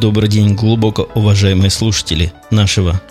[0.00, 3.02] Добрый день, глубоко уважаемые слушатели нашего,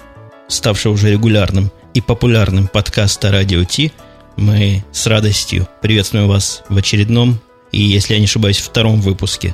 [0.47, 3.91] ставшего уже регулярным и популярным подкаста «Радио Ти».
[4.37, 7.41] Мы с радостью приветствуем вас в очередном
[7.73, 9.53] и, если я не ошибаюсь, втором выпуске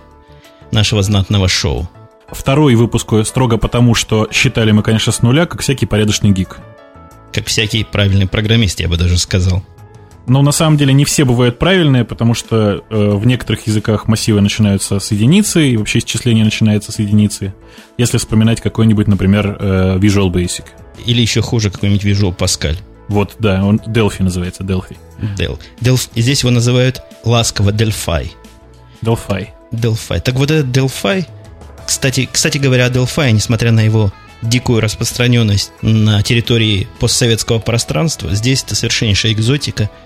[0.71, 1.89] нашего знатного шоу.
[2.27, 6.59] Второй выпуск строго потому, что считали мы, конечно, с нуля, как всякий порядочный гик.
[7.31, 9.63] Как всякий правильный программист, я бы даже сказал.
[10.25, 14.39] Но на самом деле не все бывают правильные, потому что э, в некоторых языках массивы
[14.39, 17.53] начинаются с единицы, и вообще исчисление начинается с единицы.
[17.97, 20.63] Если вспоминать какой-нибудь, например, э, Visual Basic.
[21.05, 22.77] Или еще хуже какой-нибудь Visual Pascal.
[23.09, 24.95] Вот, да, он Delphi называется, Delphi.
[25.37, 25.59] Del.
[25.81, 26.09] Delphi.
[26.15, 28.29] Здесь его называют ласково Delphi.
[29.01, 29.47] Delphi.
[29.73, 30.21] Delphi.
[30.21, 31.25] Так вот этот Delphi,
[31.85, 38.73] кстати, кстати говоря, Delphi, несмотря на его дикую распространенность на территории постсоветского пространства, здесь это
[38.75, 39.89] совершеннейшая экзотика–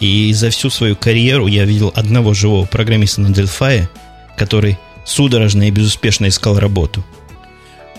[0.00, 3.84] и за всю свою карьеру я видел одного живого программиста на Delphi,
[4.36, 7.04] который судорожно и безуспешно искал работу.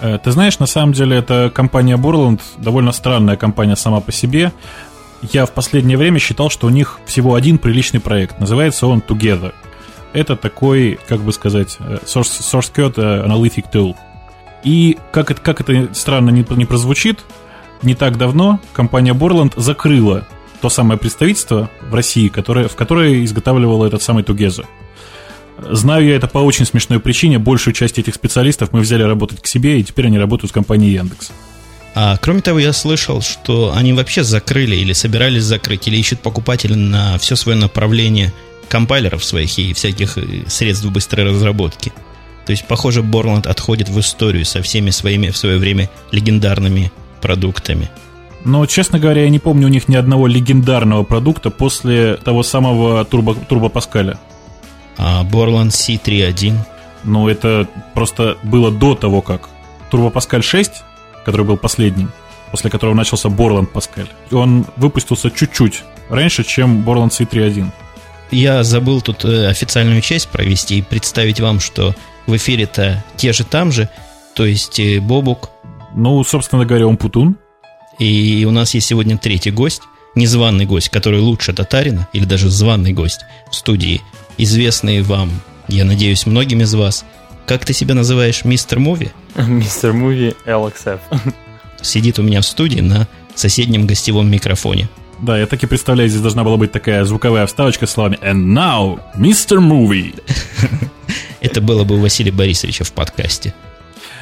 [0.01, 4.51] Э, ты знаешь, на самом деле эта компания Borland довольно странная компания сама по себе.
[5.21, 8.39] Я в последнее время считал, что у них всего один приличный проект.
[8.39, 9.53] Называется он Together.
[10.13, 13.95] Это такой, как бы сказать, э, source, source code analytic tool.
[14.63, 17.23] И как это, как это странно не, не прозвучит,
[17.81, 20.25] не так давно компания Borland закрыла
[20.61, 24.65] то самое представительство в России, которое, в которое изготавливало этот самый Тугеза.
[25.57, 27.39] Знаю я это по очень смешной причине.
[27.39, 30.93] Большую часть этих специалистов мы взяли работать к себе, и теперь они работают с компанией
[30.93, 31.31] Яндекс.
[31.93, 36.75] А кроме того, я слышал, что они вообще закрыли или собирались закрыть, или ищут покупателя
[36.75, 38.33] на все свое направление
[38.67, 41.93] компайлеров своих и всяких э, средств быстрой разработки.
[42.45, 47.89] То есть, похоже, Борланд отходит в историю со всеми своими в свое время легендарными продуктами–
[48.45, 53.03] но, честно говоря, я не помню у них ни одного легендарного продукта после того самого
[53.03, 54.19] Турбо, Турбо Паскаля.
[54.97, 56.55] А Borland C3.1?
[57.03, 59.49] Ну, это просто было до того, как
[59.89, 60.71] Турбо Паскаль 6,
[61.25, 62.11] который был последним,
[62.51, 67.71] после которого начался Borland Паскаль, он выпустился чуть-чуть раньше, чем Borland C3.1.
[68.29, 71.95] Я забыл тут э, официальную часть провести и представить вам, что
[72.27, 73.89] в эфире-то те же там же,
[74.35, 75.49] то есть э, Бобук.
[75.95, 77.37] Ну, собственно говоря, он Путун.
[77.99, 79.81] И у нас есть сегодня третий гость,
[80.15, 84.01] незваный гость, который лучше татарина, или даже званый гость в студии,
[84.37, 85.31] известный вам,
[85.67, 87.05] я надеюсь, многим из вас.
[87.45, 89.11] Как ты себя называешь, мистер Муви?
[89.35, 90.99] Мистер Муви LXF.
[91.81, 94.89] Сидит у меня в студии на соседнем гостевом микрофоне.
[95.19, 98.53] Да, я так и представляю, здесь должна была быть такая звуковая вставочка с словами «And
[98.53, 99.59] now, Mr.
[99.59, 100.19] Movie».
[101.39, 103.53] Это было бы у Василия Борисовича в подкасте.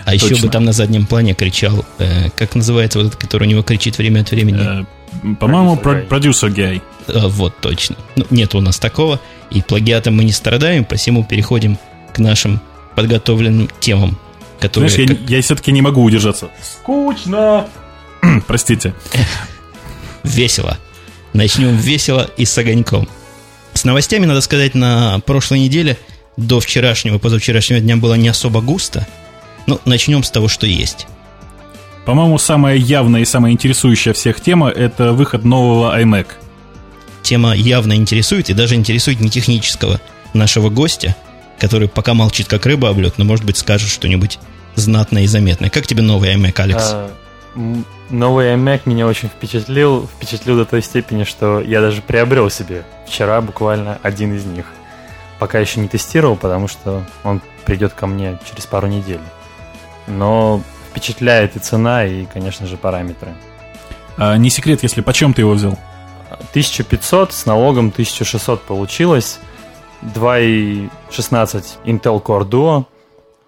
[0.05, 0.27] А Точно.
[0.27, 3.63] еще бы там на заднем плане кричал, э, как называется вот этот, который у него
[3.63, 4.81] кричит время от времени?
[4.81, 6.81] Э, по-моему, продюсер гей.
[7.07, 7.95] Э, вот, точно.
[8.15, 11.77] Ну, нет у нас такого, и плагиатом мы не страдаем, посему переходим
[12.13, 12.59] к нашим
[12.95, 14.19] подготовленным темам,
[14.59, 14.89] которые...
[14.89, 15.29] Знаешь, как...
[15.29, 16.49] я, я все-таки не могу удержаться.
[16.61, 17.67] Скучно!
[18.47, 18.93] Простите.
[20.23, 20.77] Весело.
[21.31, 23.07] Начнем весело и с огоньком.
[23.73, 25.97] С новостями, надо сказать, на прошлой неделе
[26.35, 29.07] до вчерашнего, позавчерашнего дня было не особо густо–
[29.67, 31.07] ну, начнем с того, что есть.
[32.05, 36.27] По-моему, самая явная и самая интересующая всех тема– это выход нового iMac.
[37.21, 40.01] Тема явно интересует, и даже интересует не технического
[40.33, 41.15] нашего гостя,
[41.59, 44.39] который пока молчит как рыба об лед, но, может быть, скажет что-нибудь
[44.75, 45.69] знатное и заметное.
[45.69, 46.89] Как тебе новый iMac, Алекс?
[46.91, 47.09] А,
[48.09, 53.39] новый iMac меня очень впечатлил, впечатлил до той степени, что я даже приобрел себе вчера
[53.39, 54.65] буквально один из них.
[55.39, 59.21] Пока еще не тестировал, потому что он придет ко мне через пару недель
[60.07, 63.33] но впечатляет и цена, и, конечно же, параметры.
[64.17, 65.77] А не секрет, если почем ты его взял?
[66.51, 69.39] 1500 с налогом 1600 получилось.
[70.03, 72.85] 2.16 Intel Core Duo,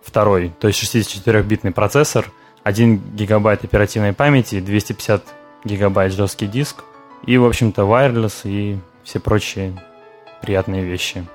[0.02, 2.32] второй, то есть 64-битный процессор,
[2.64, 5.24] 1 гигабайт оперативной памяти, 250
[5.66, 6.84] гигабайт жесткий диск
[7.26, 9.74] и, в общем-то, wireless и все прочие
[10.42, 11.26] приятные вещи.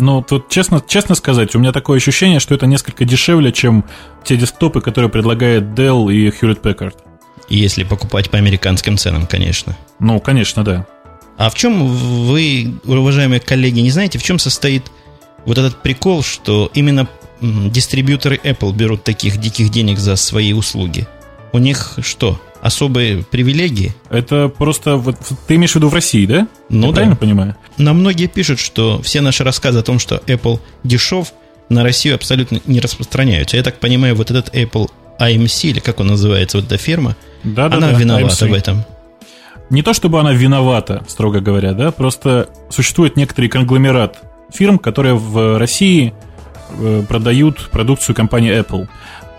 [0.00, 3.84] Ну, тут честно, честно сказать, у меня такое ощущение, что это несколько дешевле, чем
[4.24, 6.94] те десктопы, которые предлагает Dell и Hewlett Packard.
[7.50, 9.76] Если покупать по американским ценам, конечно.
[9.98, 10.86] Ну, конечно, да.
[11.36, 14.90] А в чем вы, уважаемые коллеги, не знаете, в чем состоит
[15.44, 17.06] вот этот прикол, что именно
[17.42, 21.06] дистрибьюторы Apple берут таких диких денег за свои услуги?
[21.52, 23.94] У них что, особые привилегии.
[24.10, 24.96] Это просто...
[24.96, 25.16] Вот,
[25.46, 26.48] ты имеешь в виду в России, да?
[26.68, 26.92] Ну Я да.
[26.92, 27.56] правильно понимаю?
[27.78, 31.32] Но многие пишут, что все наши рассказы о том, что Apple дешев,
[31.68, 33.56] на Россию абсолютно не распространяются.
[33.56, 37.66] Я так понимаю, вот этот Apple AMC, или как он называется, вот эта фирма, да,
[37.66, 38.48] она да, виновата AMC.
[38.48, 38.84] в этом.
[39.70, 44.20] Не то чтобы она виновата, строго говоря, да, просто существует некоторый конгломерат
[44.52, 46.12] фирм, которые в России
[46.70, 48.88] э, продают продукцию компании Apple.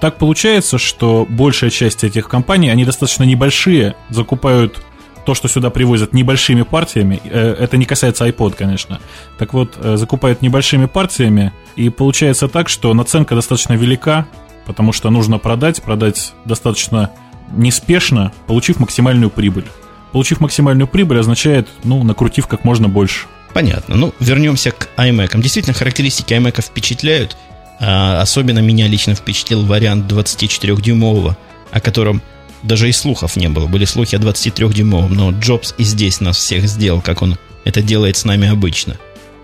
[0.01, 4.81] Так получается, что большая часть этих компаний, они достаточно небольшие, закупают
[5.27, 8.99] то, что сюда привозят небольшими партиями, э, это не касается iPod, конечно.
[9.37, 14.25] Так вот, э, закупают небольшими партиями, и получается так, что наценка достаточно велика,
[14.65, 17.11] потому что нужно продать, продать достаточно
[17.55, 19.65] неспешно, получив максимальную прибыль.
[20.11, 23.27] Получив максимальную прибыль означает, ну, накрутив как можно больше.
[23.53, 23.95] Понятно.
[23.95, 25.39] Ну, вернемся к iMac.
[25.39, 27.37] Действительно, характеристики iMac впечатляют.
[27.83, 31.35] А особенно меня лично впечатлил вариант 24-дюймового,
[31.71, 32.21] о котором
[32.61, 33.65] даже и слухов не было.
[33.65, 38.17] Были слухи о 23-дюймовом, но Джобс и здесь нас всех сделал, как он это делает
[38.17, 38.97] с нами обычно.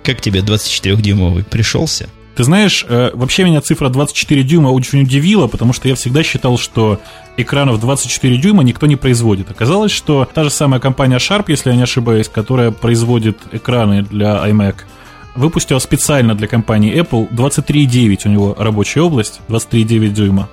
[0.04, 1.44] Как тебе 24-дюймовый?
[1.44, 2.10] Пришелся?
[2.36, 6.60] Ты знаешь, э, вообще меня цифра 24 дюйма очень удивила, потому что я всегда считал,
[6.60, 7.02] что
[7.36, 9.50] экранов 24 дюйма никто не производит.
[9.50, 14.36] Оказалось, что та же самая компания Sharp, если я не ошибаюсь, которая производит экраны для
[14.50, 14.76] iMac,
[15.38, 20.50] выпустила специально для компании Apple 23,9 у него рабочая область, 23,9 дюйма.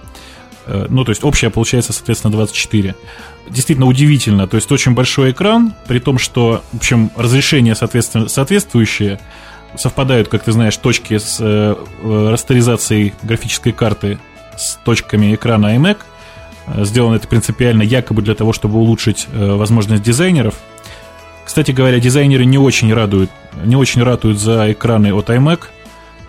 [0.67, 2.95] Э, ну, то есть общая получается, соответственно, 24.
[3.51, 4.47] Действительно удивительно.
[4.47, 9.21] То есть очень большой экран, при том, что, в общем, разрешение соответственно, соответствующее,
[9.77, 14.19] совпадают, как ты знаешь, точки с э растеризацией графической карты
[14.57, 15.99] с точками экрана iMac.
[16.67, 20.55] Э, сделано это принципиально якобы для того, чтобы улучшить э, возможность дизайнеров.
[21.45, 23.31] Кстати говоря, дизайнеры не очень радуют,
[23.65, 25.61] не очень ратуют за экраны от iMac,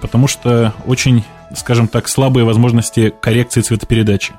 [0.02, 1.24] потому что очень
[1.54, 4.34] скажем так, слабые возможности коррекции цветопередачи.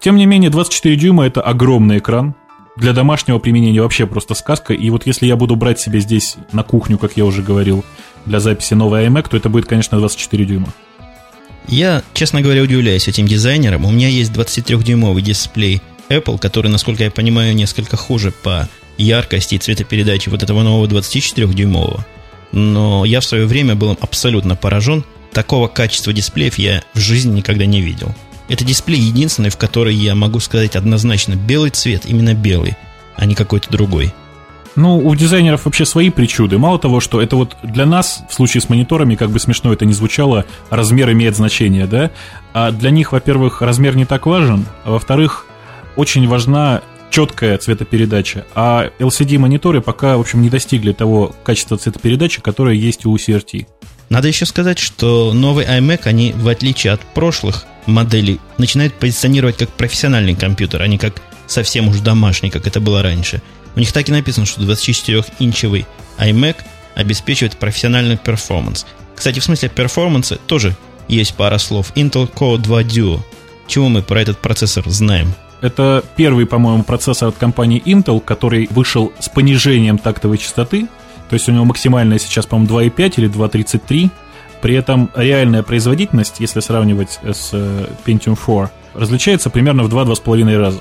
[0.00, 2.34] Тем не менее, 24 дюйма это огромный экран.
[2.76, 4.74] Для домашнего применения вообще просто сказка.
[4.74, 7.84] И вот если я буду брать себе здесь на кухню, как я уже говорил,
[8.26, 10.68] для записи новый iMac, то это будет, конечно, 24 дюйма.
[11.68, 13.84] Я, честно говоря, удивляюсь этим дизайнерам.
[13.84, 15.80] У меня есть 23-дюймовый дисплей
[16.10, 18.68] Apple, который, насколько я понимаю, несколько хуже по
[18.98, 22.00] яркости и цветопередаче вот этого нового 24-дюймового.
[22.52, 25.04] Но я в свое время был абсолютно поражен
[25.34, 28.14] Такого качества дисплеев я в жизни никогда не видел.
[28.48, 32.76] Это дисплей единственный, в который я могу сказать однозначно белый цвет, именно белый,
[33.16, 34.14] а не какой-то другой.
[34.76, 36.56] Ну, у дизайнеров вообще свои причуды.
[36.56, 39.84] Мало того, что это вот для нас, в случае с мониторами, как бы смешно это
[39.86, 42.12] ни звучало, размер имеет значение, да?
[42.52, 45.46] А для них, во-первых, размер не так важен, а во-вторых,
[45.96, 46.82] очень важна
[47.14, 53.14] четкая цветопередача, а LCD-мониторы пока, в общем, не достигли того качества цветопередачи, которое есть у
[53.14, 53.68] CRT.
[54.08, 59.68] Надо еще сказать, что новый iMac, они, в отличие от прошлых моделей, начинают позиционировать как
[59.68, 63.40] профессиональный компьютер, а не как совсем уж домашний, как это было раньше.
[63.76, 65.86] У них так и написано, что 24-инчевый
[66.18, 66.56] iMac
[66.96, 68.86] обеспечивает профессиональный перформанс.
[69.14, 70.74] Кстати, в смысле перформанса тоже
[71.06, 71.92] есть пара слов.
[71.94, 73.20] Intel Core 2 Duo.
[73.68, 75.32] Чего мы про этот процессор знаем?
[75.64, 80.88] Это первый, по-моему, процессор от компании Intel, который вышел с понижением тактовой частоты
[81.28, 84.10] то есть у него максимальная сейчас, по-моему, 2,5 или 2,33.
[84.60, 90.80] При этом реальная производительность, если сравнивать с э, Pentium 4, различается примерно в 2-2,5 раза.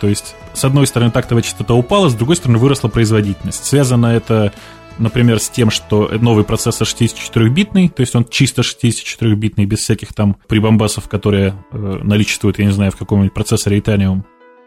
[0.00, 3.64] То есть, с одной стороны, тактовая частота упала, с другой стороны, выросла производительность.
[3.64, 4.52] Связано это,
[4.98, 10.36] например, с тем, что новый процессор 64-битный, то есть он чисто 64-битный, без всяких там
[10.48, 14.22] прибамбасов, которые э, наличествуют, я не знаю, в каком-нибудь процессоре Itanium.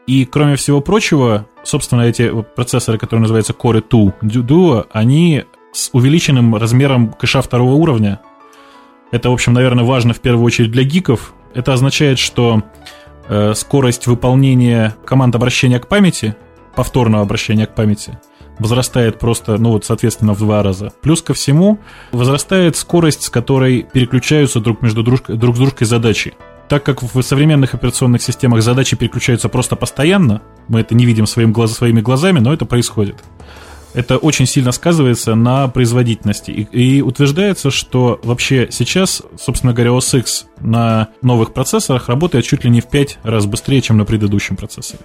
[0.07, 6.55] И, кроме всего прочего, собственно, эти процессоры, которые называются Core 2 Duo, они с увеличенным
[6.55, 8.21] размером кэша второго уровня.
[9.11, 11.33] Это, в общем, наверное, важно в первую очередь для гиков.
[11.53, 12.63] Это означает, что
[13.27, 16.35] э, скорость выполнения команд обращения к памяти,
[16.75, 18.19] повторного обращения к памяти,
[18.59, 20.91] возрастает просто, ну вот, соответственно, в два раза.
[21.01, 21.79] Плюс ко всему,
[22.11, 26.33] возрастает скорость, с которой переключаются друг между друг, друг с дружкой задачи.
[26.67, 31.53] Так как в современных операционных системах задачи переключаются просто постоянно, мы это не видим своим
[31.53, 33.23] глаз, своими глазами, но это происходит.
[33.93, 36.51] Это очень сильно сказывается на производительности.
[36.51, 36.63] И,
[36.97, 42.69] и утверждается, что вообще сейчас, собственно говоря, OS X на новых процессорах работает чуть ли
[42.69, 44.99] не в 5 раз быстрее, чем на предыдущем процессоре.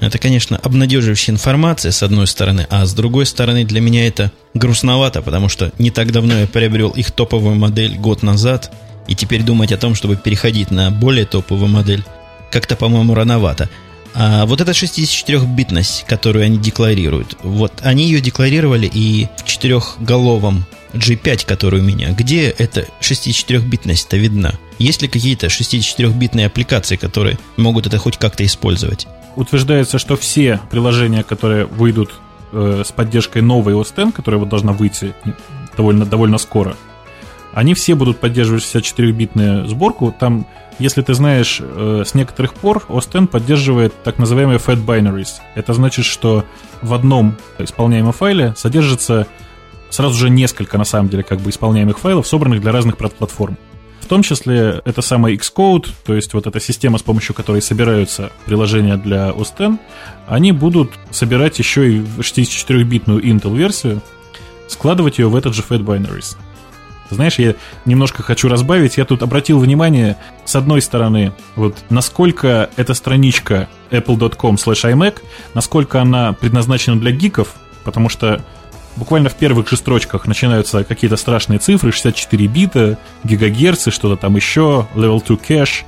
[0.00, 5.22] Это, конечно, обнадеживающая информация, с одной стороны, а с другой стороны, для меня это грустновато,
[5.22, 8.72] потому что не так давно я приобрел их топовую модель год назад–
[9.06, 12.04] и теперь думать о том, чтобы переходить на более топовую модель,
[12.50, 13.68] как-то, по-моему, рановато.
[14.14, 21.46] А вот эта 64-битность, которую они декларируют, вот они ее декларировали и в четырехголовом G5,
[21.46, 24.54] который у меня, где эта 64-битность-то видна?
[24.78, 29.08] Есть ли какие-то 64-битные аппликации, которые могут это хоть как-то использовать?
[29.36, 32.12] Утверждается, что все приложения, которые выйдут
[32.52, 35.14] э, с поддержкой новой OS X, которая вот должна выйти
[35.76, 36.76] довольно, довольно скоро,
[37.52, 40.14] они все будут поддерживать 64-битную сборку.
[40.18, 40.46] Там,
[40.78, 45.40] если ты знаешь, э, с некоторых пор OS поддерживает так называемые fat binaries.
[45.54, 46.44] Это значит, что
[46.82, 49.26] в одном исполняемом файле содержится
[49.90, 53.56] сразу же несколько, на самом деле, как бы исполняемых файлов, собранных для разных платформ.
[54.04, 58.30] В том числе это самый Xcode, то есть вот эта система, с помощью которой собираются
[58.44, 59.78] приложения для OS
[60.26, 64.02] они будут собирать еще и 64-битную Intel-версию,
[64.68, 66.36] складывать ее в этот же Fat Binaries.
[67.08, 67.54] Знаешь, я
[67.86, 68.98] немножко хочу разбавить.
[68.98, 75.22] Я тут обратил внимание, с одной стороны, вот насколько эта страничка apple.com slash iMac,
[75.54, 78.44] насколько она предназначена для гиков, потому что
[78.96, 84.86] буквально в первых же строчках начинаются какие-то страшные цифры, 64 бита, гигагерцы, что-то там еще,
[84.94, 85.84] level 2 cache,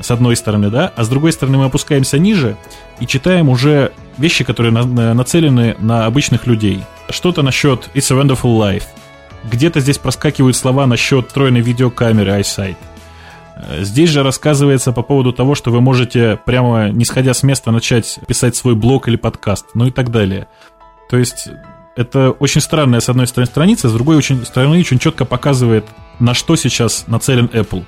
[0.00, 2.56] с одной стороны, да, а с другой стороны мы опускаемся ниже
[3.00, 6.82] и читаем уже вещи, которые на, нацелены на обычных людей.
[7.10, 8.84] Что-то насчет It's a Wonderful Life.
[9.44, 12.76] Где-то здесь проскакивают слова насчет встроенной видеокамеры iSight.
[13.56, 17.70] Э, здесь же рассказывается по поводу того, что вы можете прямо не сходя с места
[17.70, 20.48] начать писать свой блог или подкаст, ну и так далее.
[21.10, 21.48] То есть
[21.96, 25.84] это очень странная, с одной стороны, страница, с другой очень, стороны очень четко показывает,
[26.18, 27.84] на что сейчас нацелен Apple.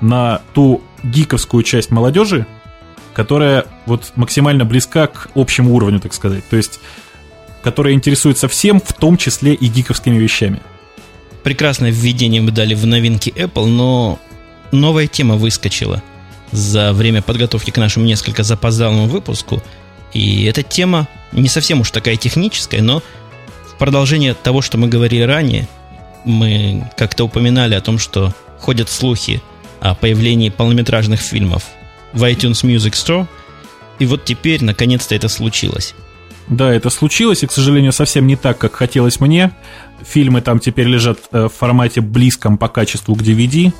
[0.00, 2.46] На ту гиковскую часть молодежи,
[3.14, 6.46] которая вот максимально близка к общему уровню, так сказать.
[6.48, 6.80] То есть,
[7.62, 10.60] которая интересуется всем, в том числе и гиковскими вещами.
[11.42, 14.18] Прекрасное введение мы дали в новинки Apple, но
[14.70, 16.02] новая тема выскочила
[16.52, 19.62] за время подготовки к нашему несколько запоздалому выпуску.
[20.12, 23.02] И эта тема не совсем уж такая техническая, но
[23.68, 25.68] в продолжение того, что мы говорили ранее,
[26.24, 29.42] мы как-то упоминали о том, что ходят слухи
[29.80, 31.64] о появлении полнометражных фильмов
[32.12, 33.26] в iTunes Music Store.
[33.98, 35.94] И вот теперь, наконец-то, это случилось.
[36.48, 39.52] Да, это случилось, и, к сожалению, совсем не так, как хотелось мне.
[40.04, 43.72] Фильмы там теперь лежат э, в формате близком по качеству к DVD.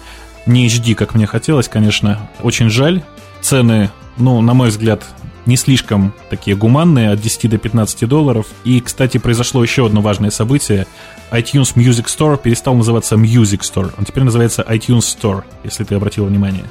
[0.46, 2.28] Не HD, как мне хотелось, конечно.
[2.42, 3.02] Очень жаль.
[3.40, 5.04] Цены, ну, на мой взгляд,
[5.46, 8.46] не слишком такие гуманные, от 10 до 15 долларов.
[8.64, 10.86] И, кстати, произошло еще одно важное событие.
[11.30, 13.92] iTunes Music Store перестал называться Music Store.
[13.96, 16.64] Он теперь называется iTunes Store, если ты обратил внимание.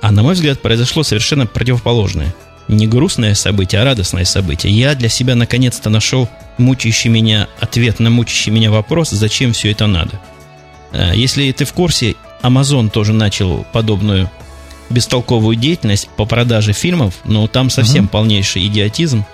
[0.00, 2.34] А на мой взгляд, произошло совершенно противоположное.
[2.68, 4.72] Не грустное событие, а радостное событие.
[4.72, 6.28] Я для себя наконец-то нашел
[6.58, 10.20] мучающий меня ответ на мучающий меня вопрос, зачем все это надо.
[10.92, 14.30] Э, если ты в курсе, Amazon тоже начал подобную
[14.92, 18.10] бестолковую деятельность по продаже фильмов, но там совсем uh-huh.
[18.10, 19.24] полнейший идиотизм.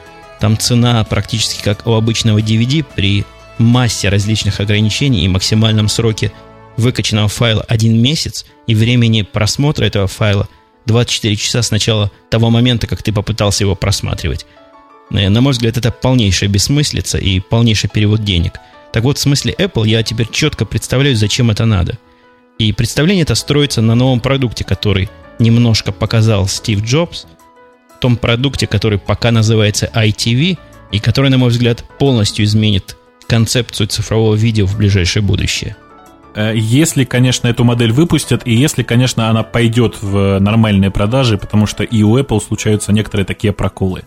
[0.41, 3.25] Там цена практически как у обычного DVD при
[3.59, 6.33] массе различных ограничений и максимальном сроке
[6.77, 10.49] выкачанного файла один месяц и времени просмотра этого файла
[10.87, 14.47] 24 часа с начала того момента, как ты попытался его просматривать.
[15.11, 18.55] Э, на мой взгляд, это полнейшая бессмыслица и полнейший перевод денег.
[18.93, 21.99] Так вот, в смысле Apple я теперь четко представляю, зачем это надо.
[22.59, 27.26] И представление это строится на новом продукте, который немножко показал Стив Джобс,
[28.00, 30.59] том продукте, который пока называется ITV,
[30.90, 35.76] и который, на мой взгляд, полностью изменит концепцию цифрового видео в ближайшее будущее.
[36.35, 41.66] Э, если, конечно, эту модель выпустят, и если, конечно, она пойдет в нормальные продажи, потому
[41.66, 44.04] что и у Apple случаются некоторые такие проколы.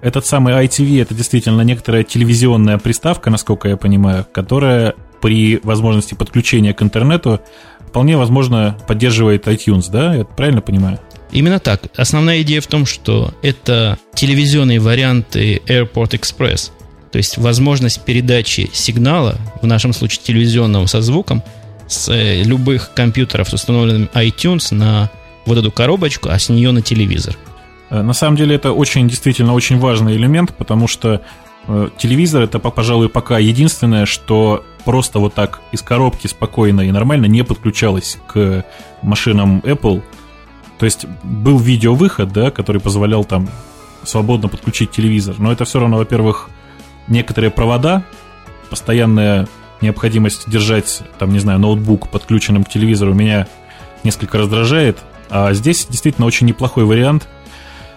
[0.00, 6.72] Этот самый ITV это действительно некоторая телевизионная приставка, насколько я понимаю, которая при возможности подключения
[6.72, 7.40] к интернету
[7.88, 10.14] вполне возможно поддерживает iTunes, да?
[10.14, 11.00] Я правильно понимаю?
[11.30, 11.82] Именно так.
[11.96, 16.70] Основная идея в том, что это телевизионные варианты Airport Express.
[17.10, 21.42] То есть возможность передачи сигнала, в нашем случае телевизионного со звуком,
[21.86, 25.10] с э, любых компьютеров с установленным iTunes на
[25.46, 27.34] вот эту коробочку, а с нее на телевизор.
[27.90, 31.22] Э, на самом деле это очень, действительно, очень важный элемент, потому что
[31.66, 37.26] э, телевизор это, пожалуй, пока единственное, что просто вот так из коробки спокойно и нормально
[37.26, 38.64] не подключалось к
[39.02, 40.02] машинам Apple.
[40.78, 43.50] То есть был видеовыход, да, который позволял там
[44.04, 45.34] свободно подключить телевизор.
[45.38, 46.48] Но это все равно, во-первых,
[47.06, 48.02] некоторые провода,
[48.70, 49.46] постоянная
[49.82, 53.46] необходимость держать, там, не знаю, ноутбук подключенным к телевизору меня
[54.04, 54.96] несколько раздражает.
[55.28, 57.28] А здесь действительно очень неплохой вариант,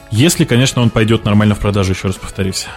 [0.10, 2.67] если, конечно, он пойдет нормально в продажу, еще раз повторюсь.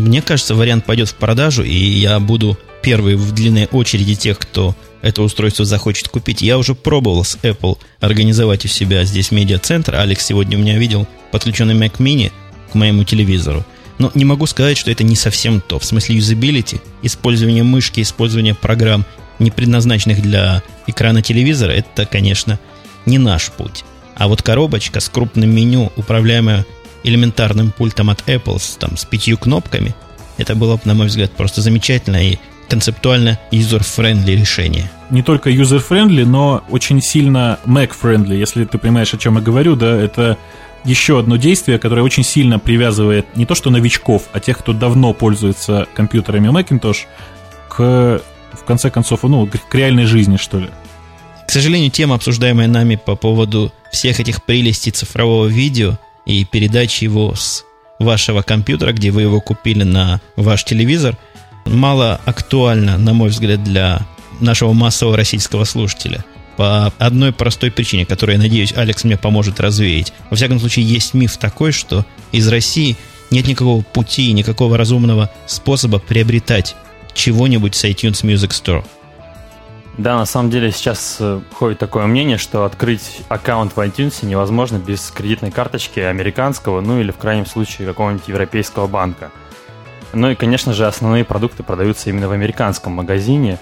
[0.00, 4.74] Мне кажется, вариант пойдет в продажу, и я буду первый в длинной очереди тех, кто
[5.02, 6.40] это устройство захочет купить.
[6.40, 9.96] Я уже пробовал с Apple организовать у себя здесь медиацентр.
[9.96, 12.32] Алекс сегодня у меня видел подключенный Mac Mini
[12.72, 13.64] к моему телевизору.
[13.98, 15.78] Но не могу сказать, что это не совсем то.
[15.78, 19.04] В смысле юзабилити, использование мышки, использование программ,
[19.38, 22.58] не предназначенных для экрана телевизора, это, конечно,
[23.04, 23.84] не наш путь.
[24.16, 26.64] А вот коробочка с крупным меню, управляемая
[27.04, 29.94] элементарным пультом от Apple, с, там, с пятью кнопками,
[30.38, 32.38] это было, на мой взгляд, просто замечательно и
[32.68, 34.90] концептуально user-friendly решение.
[35.10, 39.96] Не только user-friendly, но очень сильно Mac-friendly, если ты понимаешь, о чем я говорю, да,
[39.96, 40.38] это
[40.84, 45.12] еще одно действие, которое очень сильно привязывает не то что новичков, а тех, кто давно
[45.12, 47.04] пользуется компьютерами Macintosh,
[47.68, 50.70] к, в конце концов, ну, к реальной жизни, что ли.
[51.46, 57.34] К сожалению, тема, обсуждаемая нами по поводу всех этих прелестей цифрового видео и передачи его
[57.34, 57.64] с
[57.98, 61.16] вашего компьютера, где вы его купили на ваш телевизор,
[61.66, 64.06] мало актуальна, на мой взгляд, для
[64.40, 66.24] нашего массового российского слушателя.
[66.56, 70.12] По одной простой причине, которую, я надеюсь, Алекс мне поможет развеять.
[70.30, 72.96] Во всяком случае, есть миф такой, что из России
[73.30, 76.74] нет никакого пути, никакого разумного способа приобретать
[77.14, 78.84] чего-нибудь с iTunes Music Store.
[80.00, 84.78] Да, на самом деле сейчас э, ходит такое мнение, что открыть аккаунт в iTunes невозможно
[84.78, 89.30] без кредитной карточки американского, ну или в крайнем случае какого-нибудь европейского банка.
[90.14, 93.58] Ну и, конечно же, основные продукты продаются именно в американском магазине.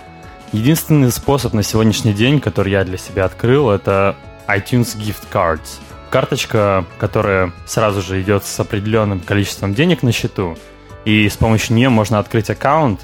[0.53, 4.15] Единственный способ на сегодняшний день, который я для себя открыл, это
[4.47, 5.81] iTunes Gift Cards.
[6.09, 10.57] Карточка, которая сразу же идет с определенным количеством денег на счету,
[11.05, 13.01] и с помощью нее можно открыть аккаунт,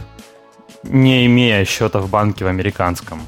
[0.84, 3.22] не имея счета в банке в американском.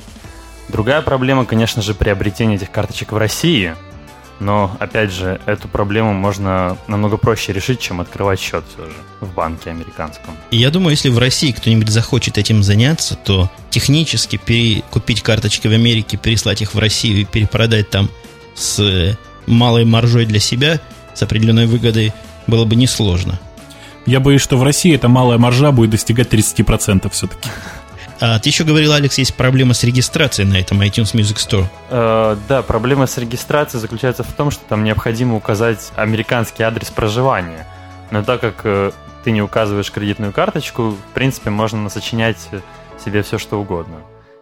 [0.68, 3.74] Другая проблема, конечно же, приобретение этих карточек в России.
[4.38, 9.32] Но, опять же, эту проблему можно намного проще решить, чем открывать счет все же в
[9.32, 10.36] банке американском.
[10.50, 16.18] Я думаю, если в России кто-нибудь захочет этим заняться, то технически перекупить карточки в Америке,
[16.18, 18.10] переслать их в Россию и перепродать там
[18.54, 20.80] с малой маржой для себя,
[21.14, 22.12] с определенной выгодой,
[22.46, 23.40] было бы несложно.
[24.06, 27.50] Я боюсь, что в России эта малая маржа будет достигать 30% все-таки.
[28.18, 31.66] А ты еще говорил, Алекс, есть проблема с регистрацией на этом iTunes Music Store.
[31.90, 37.66] Э, да, проблема с регистрацией заключается в том, что там необходимо указать американский адрес проживания.
[38.10, 38.92] Но так как э,
[39.24, 42.38] ты не указываешь кредитную карточку, в принципе, можно сочинять
[43.04, 43.96] себе все, что угодно.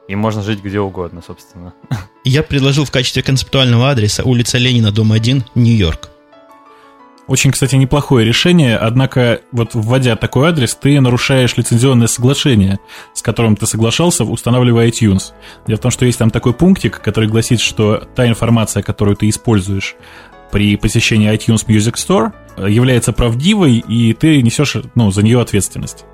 [0.07, 1.73] И можно жить где угодно, собственно.
[2.25, 6.11] Я предложил в качестве концептуального адреса улица Ленина, дом 1, Нью-Йорк.
[7.27, 12.79] Очень, кстати, неплохое решение, однако вот вводя такой адрес, ты нарушаешь лицензионное соглашение,
[13.15, 15.33] с которым ты соглашался, устанавливая iTunes.
[15.67, 19.31] Дело в том, что есть там такой пунктик, который гласит, что та информация, которую ты
[19.31, 19.97] используешь
[20.53, 22.33] при посещении iTunes Music Store,
[22.69, 26.05] является правдивой, и ты несешь ну, за нее ответственность.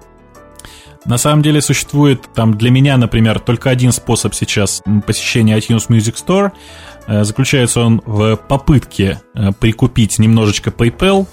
[1.06, 6.14] На самом деле существует там для меня, например, только один способ сейчас посещения iTunes Music
[6.14, 6.52] Store–
[7.10, 11.26] Э, заключается он в попытке э, прикупить немножечко PayPal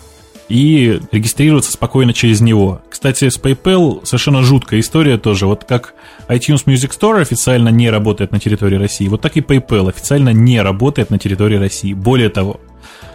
[0.50, 2.82] и регистрироваться спокойно через него.
[2.90, 5.46] Кстати, с PayPal совершенно жуткая история тоже.
[5.46, 5.94] Вот как
[6.30, 10.62] iTunes Music Store официально не работает на территории России, вот так и PayPal официально не
[10.62, 11.94] работает на территории России.
[11.94, 12.60] Более того,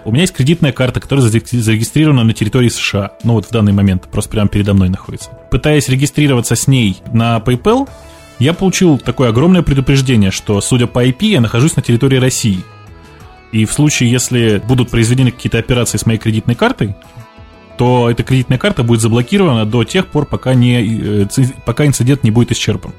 [0.05, 3.13] у меня есть кредитная карта, которая зарегистрирована на территории США.
[3.25, 5.31] Ну вот в данный момент, просто прямо передо мной находится.
[5.51, 7.89] Пытаясь регистрироваться с ней на PayPal,
[8.39, 12.65] я получил такое огромное предупреждение, что, судя по IP, я нахожусь на территории России.
[13.53, 16.97] И в случае, если будут произведены какие-то операции с моей кредитной картой,
[17.79, 21.27] то эта кредитная карта будет заблокирована до тех пор, пока, не, э,
[21.65, 22.93] пока инцидент не будет исчерпан.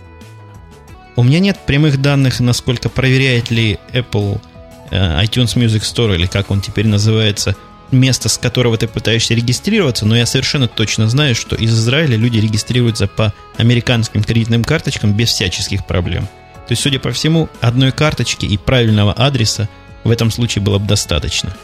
[1.15, 4.41] У меня нет прямых данных, насколько проверяет ли Apple
[4.91, 7.56] iTunes Music Store, или как он теперь называется,
[7.91, 12.39] место, с которого ты пытаешься регистрироваться, но я совершенно точно знаю, что из Израиля люди
[12.39, 16.24] регистрируются по американским кредитным карточкам без всяческих проблем.
[16.67, 19.69] То есть, судя по всему, одной карточки и правильного адреса
[20.04, 21.56] в этом случае было бы достаточно.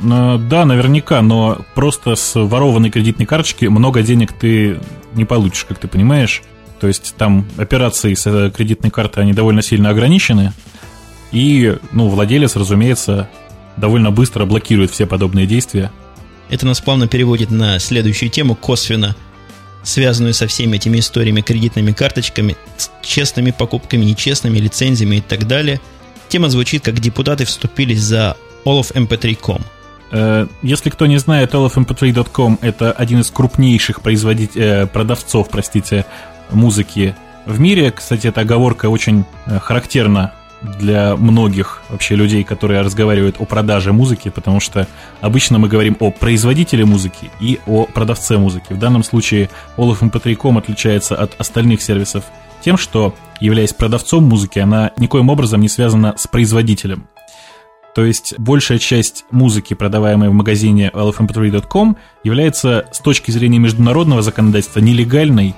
[0.00, 4.78] Да, наверняка, но просто с ворованной кредитной карточки много денег ты
[5.14, 6.42] не получишь, как ты понимаешь.
[6.80, 10.52] То есть там операции с э, кредитной картой, они довольно сильно ограничены.
[11.32, 13.28] И, ну, владелец, разумеется,
[13.76, 15.90] довольно быстро блокирует все подобные действия.
[16.48, 19.14] Это нас плавно переводит на следующую тему, косвенно
[19.82, 22.56] связанную со всеми этими историями, кредитными карточками,
[23.02, 25.80] честными покупками, нечестными лицензиями и так далее.
[26.28, 29.62] Тема звучит, как депутаты вступились за allofmp3.com.
[30.10, 36.04] Э, если кто не знает, allofmp3.com это один из крупнейших производителей, э, продавцов, простите,
[36.50, 37.14] музыки
[37.46, 37.90] в мире.
[37.90, 44.28] Кстати, эта оговорка очень э, характерна для многих вообще людей, которые разговаривают о продаже музыки,
[44.28, 44.86] потому что
[45.20, 48.72] обычно мы говорим о производителе музыки и о продавце музыки.
[48.72, 52.24] В данном случае OLFMP3.com отличается от остальных сервисов
[52.60, 57.08] тем, что, являясь продавцом музыки, она никоим образом не связана с производителем.
[57.94, 64.80] То есть большая часть музыки, продаваемой в магазине lfmp3.com, является с точки зрения международного законодательства
[64.80, 65.54] нелегальной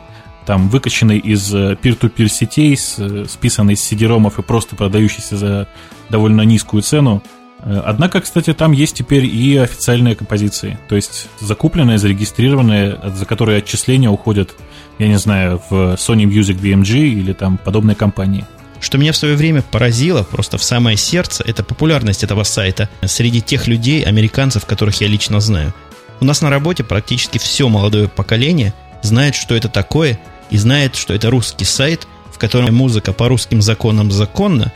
[0.50, 5.68] там выкачанный из peer-to-peer сетей, списанный с CD-ромов и просто продающийся за
[6.08, 7.22] довольно низкую цену.
[7.60, 13.58] Э, однако, кстати, там есть теперь и официальные композиции, то есть закупленные, зарегистрированные, за которые
[13.58, 14.50] отчисления уходят,
[14.98, 18.44] я не знаю, в Sony Music BMG или там подобные компании.
[18.80, 23.40] Что меня в свое время поразило просто в самое сердце, это популярность этого сайта среди
[23.40, 25.72] тех людей, американцев, которых я лично знаю.
[26.20, 30.18] У нас на работе практически все молодое поколение знает, что это такое,
[30.50, 34.72] и знает, что это русский сайт, в котором музыка по русским законам законна,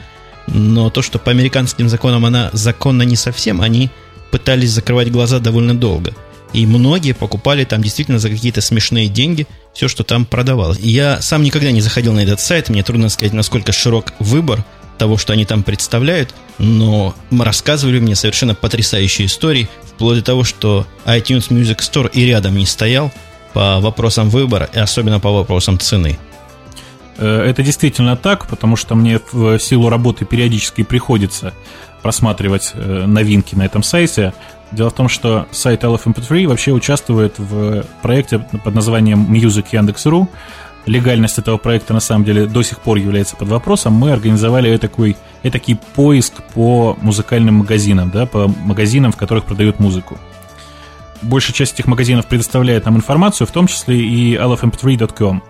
[0.46, 3.90] но то, что по американским законам она законна не совсем, они
[4.30, 6.14] пытались закрывать глаза довольно долго.
[6.52, 10.78] И многие покупали там действительно за какие-то смешные деньги все, что там продавалось.
[10.78, 14.64] Я сам никогда не заходил на этот сайт, мне трудно сказать, насколько широк выбор
[14.96, 20.86] того, что они там представляют, но рассказывали мне совершенно потрясающие истории, вплоть до того, что
[21.04, 23.12] iTunes Music Store и рядом не стоял
[23.54, 26.18] по вопросам выбора, и особенно по вопросам цены.
[27.16, 31.54] Э, это действительно так, потому что мне в силу работы периодически приходится
[32.02, 34.34] просматривать э, новинки на этом сайте.
[34.72, 40.28] Дело в том, что сайт LFMP3 вообще участвует в проекте под названием Music Яндекс.ру,
[40.86, 43.94] легальность этого проекта на самом деле до сих пор является под вопросом.
[43.94, 50.18] Мы организовали такой, такой поиск по музыкальным магазинам, да, по магазинам, в которых продают музыку.
[51.24, 55.42] Большая часть этих магазинов предоставляет нам информацию, в том числе и lfmp3.com.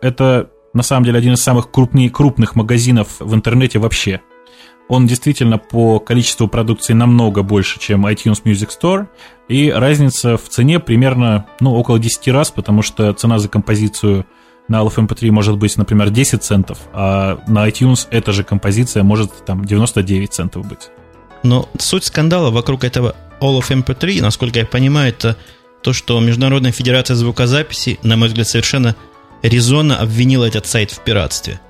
[0.00, 4.20] Это на самом деле один из самых крупнее, крупных магазинов в интернете вообще.
[4.88, 9.06] Он действительно по количеству продукции намного больше, чем iTunes Music Store,
[9.48, 14.26] и разница в цене примерно ну, около 10 раз, потому что цена за композицию–
[14.68, 19.64] на LFMP3 может быть, например, 10 центов, а на iTunes эта же композиция может там
[19.64, 20.90] 99 центов быть.
[21.42, 25.36] Но суть скандала вокруг этого All of MP3, насколько я понимаю, это
[25.82, 28.94] то, что Международная Федерация Звукозаписи, на мой взгляд, совершенно
[29.42, 31.60] резонно обвинила этот сайт в пиратстве.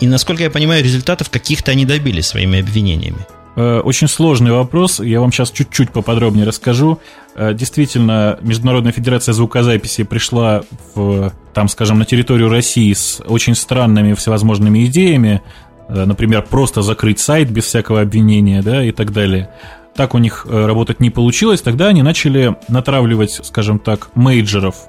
[0.00, 3.26] И, насколько я понимаю, результатов каких-то они добились своими обвинениями.
[3.56, 6.98] Э, очень сложный вопрос, я вам сейчас чуть-чуть поподробнее расскажу.
[7.36, 14.14] Э, действительно, Международная Федерация Звукозаписи пришла в, там, скажем, на территорию России с очень странными
[14.14, 15.40] всевозможными идеями,
[15.88, 19.50] э, например, просто закрыть сайт без всякого обвинения, да, и так далее.
[19.96, 24.88] Так у них работать не получилось, тогда они начали натравливать, скажем так, мейджеров,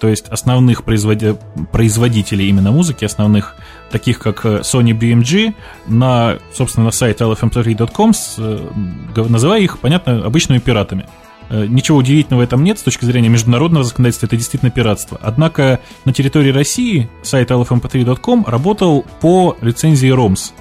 [0.00, 1.36] то есть основных производи...
[1.72, 3.56] производителей именно музыки, основных
[3.90, 5.54] таких как э, Sony BMG,
[5.86, 11.06] на, собственно, на сайт lfm3.com, э, называя их, понятно, обычными пиратами.
[11.48, 15.18] Э, ничего удивительного в этом нет с точки зрения международного законодательства, это действительно пиратство.
[15.22, 20.52] Однако на территории России сайт lfmp3.com работал по лицензии ROMS.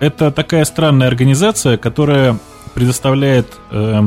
[0.00, 2.38] Это такая странная организация, которая
[2.74, 4.02] предоставляет э,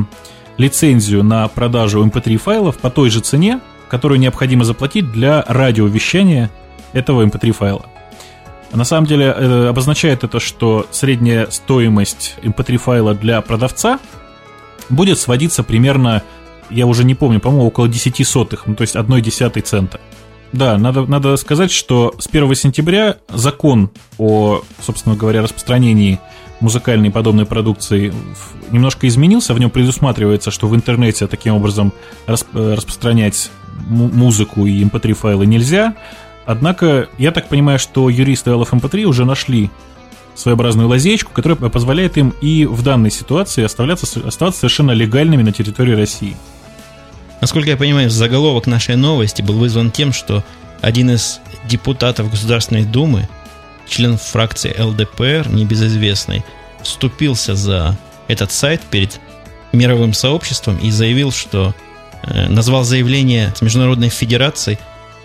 [0.56, 6.50] лицензию на продажу mp3 файлов по той же цене, которую необходимо заплатить для радиовещания
[6.92, 7.86] этого mp3 файла.
[8.72, 14.00] На самом деле э, обозначает это, что средняя стоимость mp3 файла для продавца
[14.88, 16.22] будет сводиться примерно,
[16.70, 20.00] я уже не помню, по-моему, около 10 сотых, ну то есть 1 десятой цента.
[20.52, 26.20] Да, надо, надо сказать, что с 1 сентября закон о, собственно говоря, распространении
[26.64, 28.12] музыкальной подобной продукции
[28.70, 29.54] немножко изменился.
[29.54, 31.92] В нем предусматривается, что в интернете таким образом
[32.26, 33.50] расп распространять
[33.88, 35.94] музыку и mp3 эм файлы нельзя.
[36.46, 39.70] Однако, я так понимаю, что юристы LFMP3 эм уже нашли
[40.34, 45.94] своеобразную лазейку, которая позволяет им и в данной ситуации оставляться, оставаться совершенно легальными на территории
[45.94, 46.36] России.
[47.40, 50.42] Насколько я понимаю, заголовок нашей новости был вызван тем, что
[50.80, 53.28] один из депутатов Государственной Думы,
[53.88, 56.44] член фракции ЛДПР, небезызвестный,
[56.82, 57.96] вступился за
[58.28, 59.20] этот сайт перед
[59.72, 61.74] мировым сообществом и заявил, что
[62.22, 64.78] э, назвал заявление с Международной Федерацией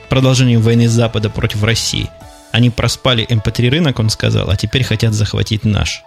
[0.10, 2.10] продолжением войны Запада против России.
[2.52, 6.04] Они проспали MP3 эм рынок, он сказал, а теперь хотят захватить наш.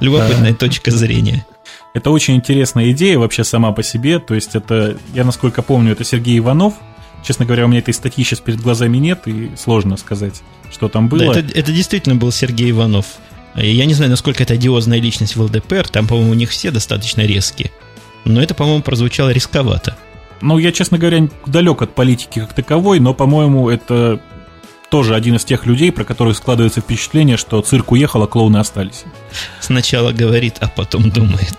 [0.00, 1.46] Любопытная точка зрения.
[1.94, 4.18] Это очень интересная идея вообще сама по себе.
[4.18, 6.74] То есть это, я насколько помню, это Сергей Иванов.
[7.22, 10.42] Честно говоря, у меня этой статьи сейчас перед глазами нет, и сложно сказать,
[10.82, 11.32] что там было.
[11.32, 13.06] Да, это, это действительно был Сергей Иванов.
[13.54, 15.88] Я не знаю, насколько это одиозная личность в ЛДПР.
[15.88, 17.70] Там, по-моему, у них все достаточно резкие.
[18.24, 19.96] Но это, по-моему, прозвучало рисковато.
[20.40, 24.20] Ну, я, честно говоря, далек от политики как таковой, но, по-моему, это
[24.90, 29.04] тоже один из тех людей, про которых складывается впечатление, что цирк уехал, а клоуны остались.
[29.60, 31.56] Сначала говорит, а потом думает.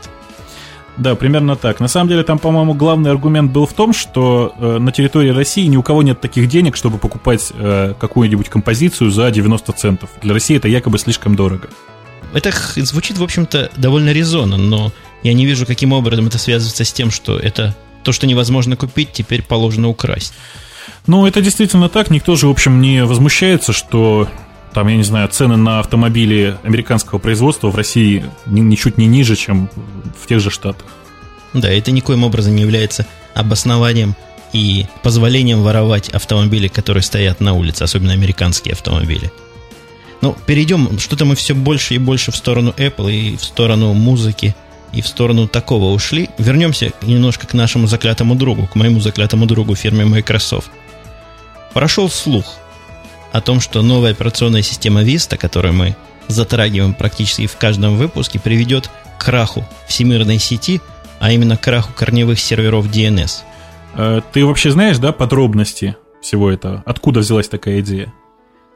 [0.97, 1.79] Да, примерно так.
[1.79, 5.65] На самом деле там, по-моему, главный аргумент был в том, что э, на территории России
[5.65, 10.09] ни у кого нет таких денег, чтобы покупать э, какую-нибудь композицию за 90 центов.
[10.21, 11.67] Для России это якобы слишком дорого.
[12.33, 14.91] Это звучит, в общем-то, довольно резонно, но
[15.23, 19.11] я не вижу, каким образом это связывается с тем, что это то, что невозможно купить,
[19.13, 20.33] теперь положено украсть.
[21.07, 22.09] Ну, это действительно так.
[22.09, 24.27] Никто же, в общем, не возмущается, что
[24.73, 29.69] там, я не знаю, цены на автомобили американского производства в России ничуть не ниже, чем
[30.21, 30.87] в тех же Штатах.
[31.53, 33.05] Да, это никоим образом не является
[33.35, 34.15] обоснованием
[34.51, 39.31] и позволением воровать автомобили, которые стоят на улице, особенно американские автомобили.
[40.21, 44.55] Ну, перейдем, что-то мы все больше и больше в сторону Apple и в сторону музыки
[44.93, 46.29] и в сторону такого ушли.
[46.37, 50.71] Вернемся немножко к нашему заклятому другу, к моему заклятому другу фирме Microsoft.
[51.73, 52.45] Прошел слух
[53.33, 58.89] о том, что новая операционная система Vista, которую мы затрагиваем практически в каждом выпуске, приведет
[59.17, 60.79] к краху всемирной сети,
[61.19, 63.41] а именно к краху корневых серверов DNS.
[63.95, 66.83] Э, ты вообще знаешь, да, подробности всего этого?
[66.85, 68.13] Откуда взялась такая идея?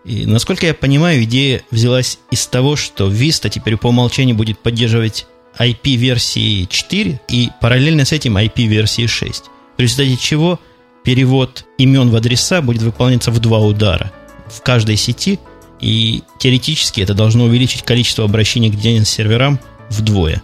[0.04, 5.28] И, насколько я понимаю, идея взялась из того, что Vista теперь по умолчанию будет поддерживать
[5.60, 9.44] IP-версии 4 и параллельно с этим IP-версии 6.
[9.78, 10.60] В результате чего
[11.04, 14.12] перевод имен в адреса будет выполняться в два удара
[14.50, 15.40] в каждой сети,
[15.80, 20.42] и теоретически это должно увеличить количество обращений к DNS-серверам вдвое.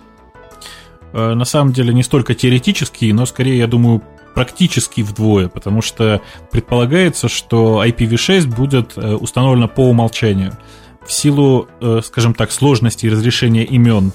[1.13, 4.01] Э, на самом деле не столько теоретически, но скорее, я думаю,
[4.33, 10.57] практически вдвое, потому что предполагается, что IPv6 будет э, установлено по умолчанию.
[11.05, 14.11] В силу, э, скажем так, сложности разрешения имен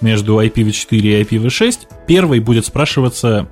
[0.00, 3.48] между IPv4 и IPv6, первый будет спрашиваться,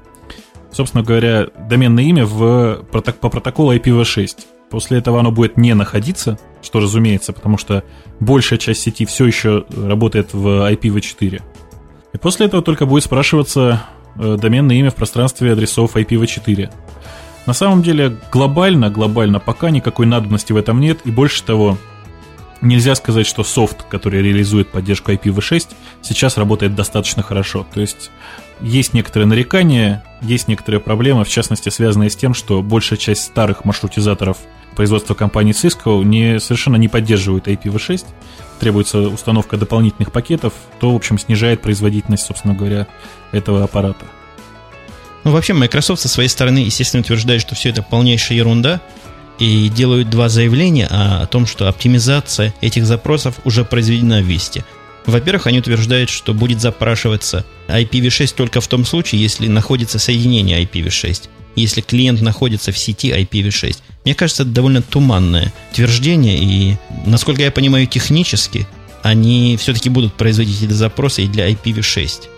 [0.73, 4.29] собственно говоря, доменное имя в, по протоколу IPv6.
[4.71, 7.85] После этого оно будет не находиться, что разумеется, потому что
[8.21, 11.43] большая часть сети все еще работает в IPv4.
[12.13, 13.83] И после этого только будет спрашиваться
[14.17, 16.71] э, доменное имя в пространстве адресов IPv4.
[17.47, 21.77] На самом деле, глобально, глобально пока никакой надобности в этом нет, и больше того,
[22.61, 25.69] нельзя сказать, что софт, который реализует поддержку IPv6,
[26.03, 27.67] сейчас работает достаточно хорошо.
[27.73, 28.11] То есть
[28.61, 33.65] есть некоторые нарекания, есть некоторые проблемы, в частности, связанные с тем, что большая часть старых
[33.65, 34.39] маршрутизаторов
[34.77, 38.05] производства компании Cisco не, совершенно не поддерживают IPv6,
[38.59, 42.87] требуется установка дополнительных пакетов, то, в общем, снижает производительность, собственно говоря,
[43.33, 44.05] этого аппарата.
[45.25, 48.81] Ну, вообще, Microsoft со своей стороны, естественно, утверждает, что все это полнейшая ерунда,
[49.39, 54.65] и делают два заявления о том, что оптимизация этих запросов уже произведена в Висте.
[55.11, 61.29] Во-первых, они утверждают, что будет запрашиваться IPv6 только в том случае, если находится соединение IPv6,
[61.57, 63.79] если клиент находится в сети IPv6.
[64.05, 68.67] Мне кажется, это довольно туманное утверждение, и, насколько я понимаю, технически
[69.03, 72.29] они все-таки будут производить эти запросы и для IPv6.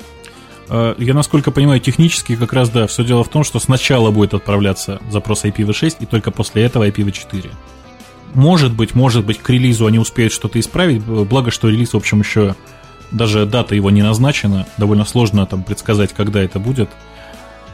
[0.69, 4.33] А, я, насколько понимаю, технически как раз, да, все дело в том, что сначала будет
[4.33, 7.51] отправляться запрос IPv6, и только после этого IPv4.
[8.35, 12.21] Может быть, может быть, к релизу они успеют что-то исправить, благо, что релиз, в общем,
[12.21, 12.55] еще
[13.11, 16.91] даже дата его не назначена, довольно сложно там предсказать, когда это будет.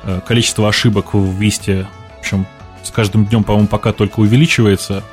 [0.02, 2.46] А, количество ошибок в Висте, в общем,
[2.82, 5.04] с каждым днем, по-моему, пока только увеличивается.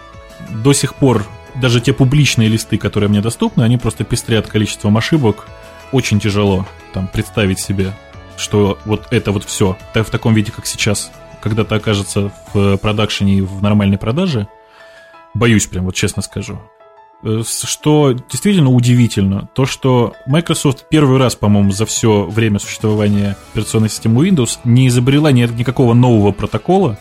[0.50, 5.48] До сих пор даже те публичные листы, которые мне доступны, они просто пестрят количеством ошибок.
[5.92, 7.94] Очень тяжело там представить себе,
[8.38, 13.42] что вот это вот все в таком виде, как сейчас, когда-то окажется в продакшене и
[13.42, 14.48] в нормальной продаже.
[15.36, 16.60] Боюсь прям, вот честно скажу.
[17.24, 23.90] Э, что действительно удивительно, то что Microsoft первый раз, по-моему, за все время существования операционной
[23.90, 26.98] системы Windows не изобрела никакого нового протокола,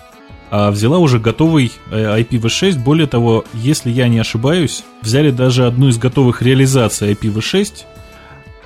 [0.50, 2.78] а взяла уже готовый э, IPv6.
[2.78, 7.84] Более того, если я не ошибаюсь, взяли даже одну из готовых реализаций IPv6.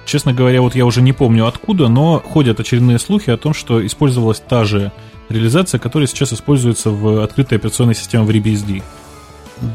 [0.06, 3.84] Честно говоря, вот я уже не помню откуда, но ходят очередные слухи о том, что
[3.86, 4.92] использовалась та же
[5.28, 8.82] реализация, которая сейчас используется в открытой операционной системе в FreeBSD.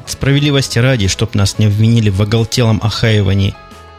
[0.06, 3.56] Справедливости ради, чтобы нас не обвинили в оголтелом охаивании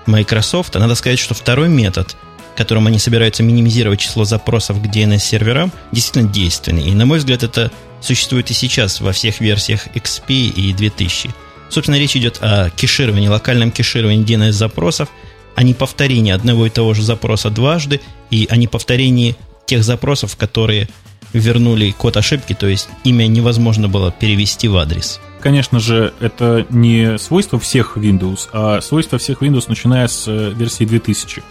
[0.06, 2.16] Microsoft, надо сказать, что второй метод,
[2.56, 6.88] которым они собираются минимизировать число запросов к DNS-серверам, действительно действенный.
[6.88, 7.70] И, на мой взгляд, это
[8.00, 11.30] существует и сейчас во всех версиях XP и 2000.
[11.70, 15.08] Собственно, речь идет о кешировании, локальном кешировании DNS-запросов,
[15.56, 20.36] а не повторении одного и того же запроса дважды, и о не повторении тех запросов,
[20.36, 20.88] которые
[21.32, 25.20] вернули код ошибки, то есть имя невозможно было перевести в адрес.
[25.44, 30.84] Конечно же, это не свойство всех Windows, а свойство всех Windows, начиная с э, версии
[30.86, 31.42] 2000.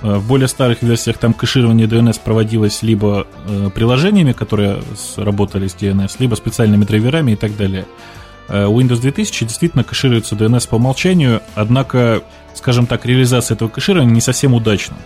[0.00, 4.82] Э, в более старых версиях там кэширование DNS проводилось либо э, приложениями, которые
[5.18, 7.84] работали с DNS, либо специальными драйверами и так далее.
[8.48, 12.22] Windows 2000 действительно кэшируется DNS по умолчанию, однако,
[12.54, 14.96] скажем так, реализация этого кэширования не совсем удачна.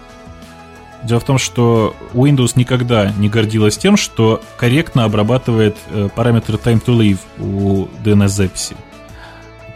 [1.05, 5.77] Дело в том, что Windows никогда не гордилась тем, что корректно обрабатывает
[6.15, 8.75] параметры time to live у DNS-записи.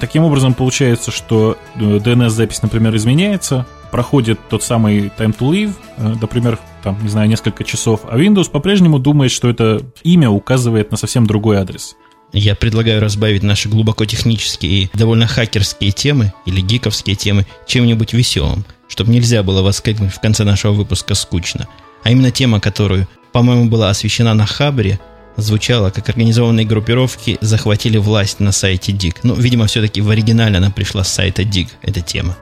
[0.01, 6.59] Таким образом, получается, что DNS-запись, например, изменяется, проходит тот самый time to live, э, например,
[6.83, 11.27] там, не знаю, несколько часов, а Windows по-прежнему думает, что это имя указывает на совсем
[11.27, 11.97] другой адрес.
[12.33, 18.65] Я предлагаю разбавить наши глубоко технические и довольно хакерские темы или гиковские темы чем-нибудь веселым,
[18.89, 21.67] чтобы нельзя было воскликнуть в конце нашего выпуска скучно.
[22.05, 25.01] А именно тема, которую, по-моему, была освещена на Хабре,
[25.37, 29.17] звучала как организованные группировки захватили власть на сайте DIG.
[29.23, 32.37] Ну, видимо, все-таки в оригинале она пришла с сайта DIG, эта тема.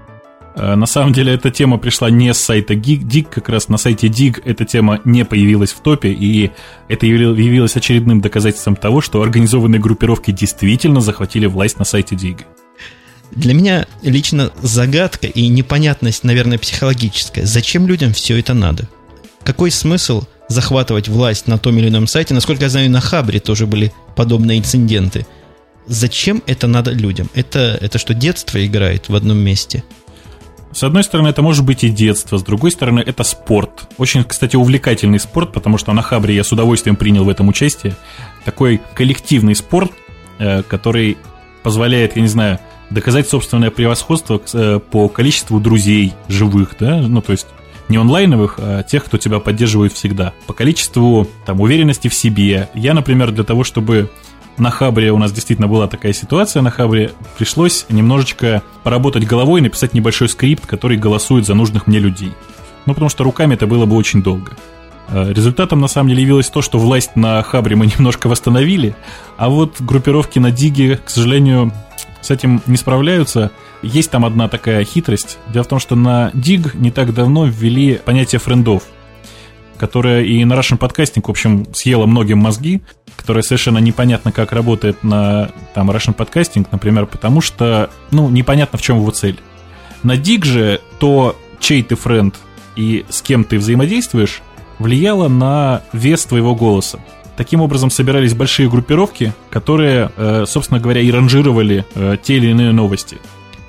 [0.56, 4.08] Э, на самом деле эта тема пришла не с сайта Dig, как раз на сайте
[4.08, 6.50] Dig эта тема не появилась в топе, и
[6.88, 12.44] это явилось очередным доказательством того, что организованные группировки действительно захватили власть на сайте Dig.
[13.32, 17.44] Для меня лично загадка и непонятность, наверное, психологическая.
[17.44, 18.88] Зачем людям все это надо?
[19.42, 22.34] Какой смысл захватывать власть на том или ином сайте?
[22.34, 25.26] Насколько я знаю, на Хабре тоже были подобные инциденты.
[25.86, 27.28] Зачем это надо людям?
[27.34, 29.84] Это, это что, детство играет в одном месте?
[30.72, 33.88] С одной стороны, это может быть и детство, с другой стороны, это спорт.
[33.96, 37.96] Очень, кстати, увлекательный спорт, потому что на Хабре я с удовольствием принял в этом участие.
[38.44, 39.92] Такой коллективный спорт,
[40.38, 41.16] э, который
[41.62, 42.58] позволяет, я не знаю,
[42.90, 47.46] доказать собственное превосходство э, по количеству друзей живых, да, ну, то есть
[47.88, 50.32] не онлайновых, а тех, кто тебя поддерживает всегда.
[50.46, 52.68] По количеству там, уверенности в себе.
[52.74, 54.10] Я, например, для того, чтобы
[54.58, 59.62] на Хабре у нас действительно была такая ситуация на Хабре, пришлось немножечко поработать головой и
[59.62, 62.32] написать небольшой скрипт, который голосует за нужных мне людей.
[62.86, 64.52] Ну, потому что руками это было бы очень долго.
[65.08, 68.94] А результатом, на самом деле, явилось то, что власть на Хабре мы немножко восстановили,
[69.36, 71.72] а вот группировки на Диге, к сожалению,
[72.22, 73.50] с этим не справляются.
[73.82, 75.38] Есть там одна такая хитрость.
[75.52, 78.82] Дело в том, что на Dig не так давно ввели понятие френдов,
[79.76, 82.82] которое и на Russian Podcasting, в общем, съело многим мозги,
[83.26, 88.82] которое совершенно непонятно, как работает на там, Russian Podcasting, например, потому что, ну, непонятно, в
[88.82, 89.40] чем его цель.
[90.04, 92.36] На Dig же то, чей ты френд
[92.76, 94.42] и с кем ты взаимодействуешь,
[94.78, 97.00] влияло на вес твоего голоса.
[97.36, 102.70] Таким образом собирались большие группировки, которые, э, собственно говоря, и ранжировали э, те или иные
[102.70, 103.18] новости.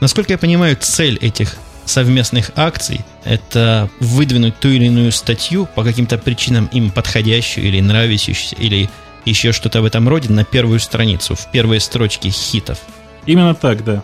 [0.01, 6.19] Насколько я понимаю, цель этих совместных акций– это выдвинуть ту или иную статью по каким-то
[6.19, 8.87] причинам им подходящую или нравящуюся, или
[9.29, 12.79] еще что-то в этом роде на первую страницу, в первые строчки хитов.
[13.25, 14.03] Именно так, да.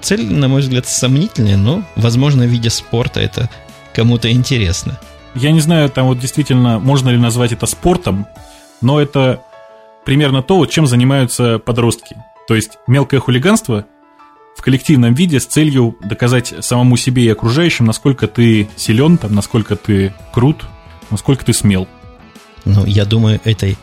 [0.00, 3.48] Цель, на мой взгляд, сомнительная, но, возможно, в виде спорта это
[3.94, 4.98] кому-то интересно.
[5.34, 8.26] Я не знаю, там вот действительно, можно ли назвать это спортом,
[8.80, 9.42] но это
[10.04, 12.16] примерно то, вот, чем занимаются подростки.
[12.46, 13.86] То есть мелкое хулиганство
[14.56, 19.76] в коллективном виде с целью доказать самому себе и окружающим, насколько ты силен, там, насколько
[19.76, 20.64] ты крут,
[21.10, 21.88] насколько ты смел.
[22.64, 23.76] Ну, я думаю, этой,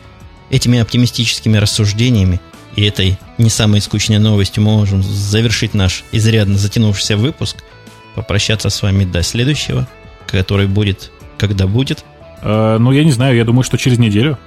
[0.52, 2.40] этими оптимистическими рассуждениями
[2.76, 7.56] и этой не самой скучной новостью мы можем завершить наш изрядно затянувшийся выпуск,
[8.14, 9.88] попрощаться с вами до следующего,
[10.26, 12.04] который будет, когда будет.
[12.42, 14.38] Э, ну, я не знаю, я думаю, что через неделю.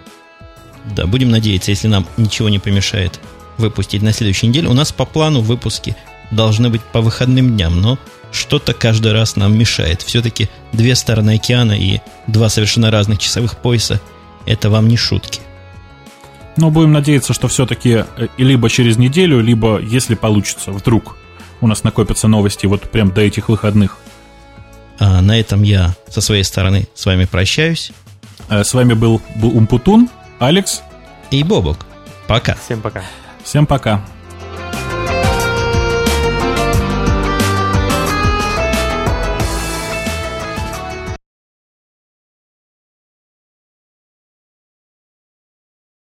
[0.96, 3.20] Да, будем надеяться, если нам ничего не помешает
[3.58, 4.68] выпустить на следующей неделе.
[4.68, 5.96] У нас по плану выпуски
[6.30, 7.98] должны быть по выходным дням, но
[8.32, 10.04] что-то каждый раз нам мешает.
[10.04, 14.00] Все-таки две стороны океана и два совершенно разных часовых пояса–
[14.46, 15.41] это вам не шутки.
[16.58, 21.18] Но будем надеяться, что все-таки э, либо через неделю, либо, если получится, вдруг
[21.62, 23.98] у нас накопятся новости вот прям до этих выходных.
[25.00, 27.91] А на этом я со своей стороны с вами прощаюсь.
[28.50, 30.82] Э, с вами был Умпутун, Алекс
[31.32, 31.86] и Бобок.
[32.28, 32.56] Пока.
[32.56, 33.04] Всем пока.
[33.44, 34.06] Всем пока.